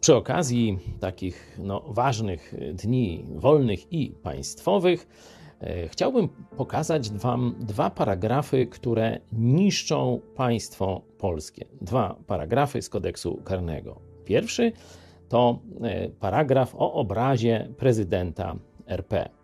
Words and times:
Przy 0.00 0.14
okazji 0.14 0.78
takich 1.00 1.58
no, 1.58 1.80
ważnych 1.86 2.54
dni 2.72 3.24
wolnych 3.34 3.92
i 3.92 4.10
państwowych, 4.10 5.08
e, 5.60 5.88
chciałbym 5.88 6.28
pokazać 6.56 7.10
Wam 7.10 7.54
dwa 7.58 7.90
paragrafy, 7.90 8.66
które 8.66 9.20
niszczą 9.32 10.20
państwo 10.36 11.02
polskie. 11.18 11.64
Dwa 11.80 12.16
paragrafy 12.26 12.82
z 12.82 12.88
kodeksu 12.88 13.42
karnego. 13.44 14.00
Pierwszy 14.24 14.72
to 15.28 15.58
e, 15.82 16.08
paragraf 16.08 16.74
o 16.74 16.92
obrazie 16.92 17.68
prezydenta 17.76 18.56
RP. 18.86 19.37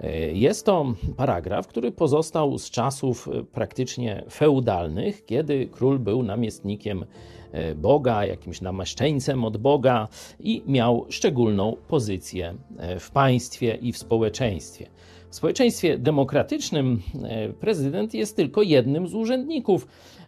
E, 0.00 0.32
jest 0.32 0.66
to 0.66 0.94
paragraf, 1.16 1.66
który 1.66 1.92
pozostał 1.92 2.58
z 2.58 2.70
czasów 2.70 3.28
e, 3.28 3.44
praktycznie 3.44 4.24
feudalnych, 4.30 5.24
kiedy 5.24 5.66
król 5.66 5.98
był 5.98 6.22
namiestnikiem 6.22 7.04
e, 7.52 7.74
Boga, 7.74 8.26
jakimś 8.26 8.60
namaszczeńcem 8.60 9.44
od 9.44 9.56
Boga 9.56 10.08
i 10.40 10.62
miał 10.66 11.06
szczególną 11.08 11.76
pozycję 11.88 12.54
w 13.00 13.10
państwie 13.10 13.78
i 13.82 13.92
w 13.92 13.98
społeczeństwie. 13.98 14.86
W 15.30 15.36
społeczeństwie 15.36 15.98
demokratycznym 15.98 17.02
prezydent 17.60 18.14
jest 18.14 18.36
tylko 18.36 18.62
jednym 18.62 19.08
z 19.08 19.14
urzędników, 19.14 19.86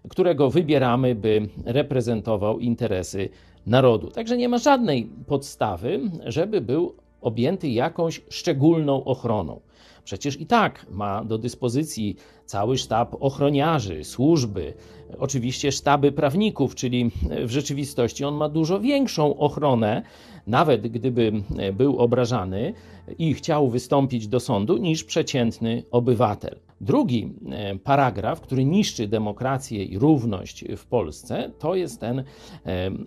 którego 0.08 0.50
wybieramy, 0.50 1.14
by 1.14 1.48
reprezentował 1.64 2.58
interesy 2.58 3.28
narodu. 3.66 4.10
Także 4.10 4.36
nie 4.36 4.48
ma 4.48 4.58
żadnej 4.58 5.10
podstawy, 5.26 6.00
żeby 6.24 6.60
był 6.60 6.94
objęty 7.26 7.68
jakąś 7.68 8.20
szczególną 8.28 9.04
ochroną. 9.04 9.60
Przecież 10.04 10.40
i 10.40 10.46
tak 10.46 10.86
ma 10.90 11.24
do 11.24 11.38
dyspozycji 11.38 12.16
cały 12.44 12.78
sztab 12.78 13.16
ochroniarzy, 13.20 14.04
służby, 14.04 14.74
oczywiście 15.18 15.72
sztaby 15.72 16.12
prawników, 16.12 16.74
czyli 16.74 17.10
w 17.44 17.50
rzeczywistości 17.50 18.24
on 18.24 18.34
ma 18.34 18.48
dużo 18.48 18.80
większą 18.80 19.36
ochronę, 19.36 20.02
nawet 20.46 20.88
gdyby 20.88 21.32
był 21.72 21.98
obrażany 21.98 22.74
i 23.18 23.34
chciał 23.34 23.68
wystąpić 23.68 24.28
do 24.28 24.40
sądu, 24.40 24.76
niż 24.76 25.04
przeciętny 25.04 25.82
obywatel. 25.90 26.56
Drugi 26.80 27.34
e, 27.50 27.76
paragraf, 27.76 28.40
który 28.40 28.64
niszczy 28.64 29.08
demokrację 29.08 29.84
i 29.84 29.98
równość 29.98 30.64
w 30.76 30.86
Polsce, 30.86 31.50
to 31.58 31.74
jest 31.74 32.00
ten 32.00 32.18
e, 32.18 32.24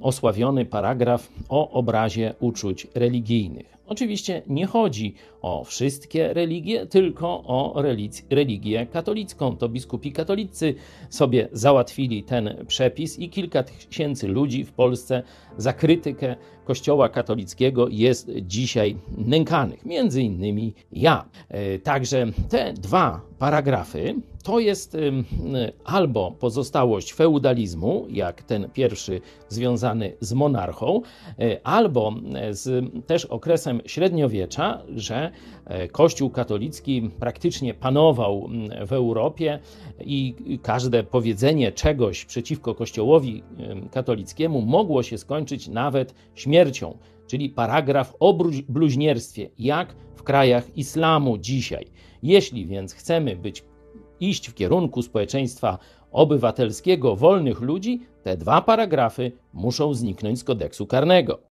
osławiony 0.02 0.66
paragraf 0.66 1.30
o 1.50 1.72
obrazie 1.72 2.34
uczuć 2.40 2.88
religijnych. 2.96 3.79
Oczywiście 3.90 4.42
nie 4.48 4.66
chodzi 4.66 5.14
o 5.42 5.64
wszystkie 5.64 6.34
religie, 6.34 6.86
tylko 6.86 7.28
o 7.28 7.82
religię 8.30 8.86
katolicką. 8.86 9.58
To 9.58 9.70
biskupi 9.70 10.12
katolicy 10.12 10.76
sobie 11.10 11.50
załatwili 11.52 12.24
ten 12.24 12.66
przepis 12.68 13.20
i 13.20 13.30
kilka 13.30 13.64
tysięcy 13.64 14.28
ludzi 14.28 14.64
w 14.66 14.72
Polsce 14.72 15.24
za 15.58 15.74
krytykę 15.74 16.36
Kościoła 16.66 17.10
katolickiego 17.10 17.88
jest 17.90 18.32
dzisiaj 18.42 18.96
nękanych, 19.18 19.86
między 19.86 20.22
innymi 20.22 20.74
ja. 20.92 21.26
E, 21.50 21.80
także 21.80 22.26
te 22.50 22.74
dwa 22.74 23.29
paragrafy 23.40 24.16
to 24.44 24.60
jest 24.60 24.98
albo 25.86 26.32
pozostałość 26.32 27.14
feudalizmu, 27.14 28.06
jak 28.10 28.44
ten 28.44 28.70
pierwszy 28.74 29.22
związany 29.50 30.14
z 30.20 30.34
monarchą, 30.34 31.02
e, 31.40 31.68
albo 31.68 32.14
z 32.52 32.86
też 33.06 33.26
okresem 33.26 33.82
średniowiecza, 33.86 34.82
że 34.96 35.32
Kościół 35.92 36.30
katolicki 36.30 37.10
praktycznie 37.20 37.74
panował 37.74 38.50
w 38.88 38.94
Europie 38.94 39.60
i 40.00 40.36
każde 40.64 41.04
powiedzenie 41.04 41.72
czegoś 41.72 42.26
przeciwko 42.26 42.76
Kościołowi 42.76 43.44
katolickiemu 43.92 44.62
mogło 44.62 45.04
się 45.04 45.18
skończyć 45.18 45.68
nawet 45.68 46.14
śmiercią. 46.36 46.98
Czyli 47.30 47.50
paragraf 47.50 48.16
o 48.20 48.38
bluźnierstwie, 48.70 49.50
jak 49.60 49.96
w 50.16 50.24
krajach 50.24 50.78
islamu 50.78 51.38
dzisiaj. 51.38 51.86
Jeśli 52.24 52.66
więc 52.66 52.94
chcemy 52.94 53.36
być 53.36 53.64
iść 54.20 54.50
w 54.50 54.54
kierunku 54.54 55.02
społeczeństwa 55.02 55.78
obywatelskiego, 56.12 57.16
wolnych 57.16 57.62
ludzi, 57.62 58.02
te 58.24 58.38
dwa 58.38 58.62
paragrafy 58.62 59.32
muszą 59.54 59.94
zniknąć 59.94 60.40
z 60.40 60.44
kodeksu 60.44 60.88
karnego. 60.88 61.50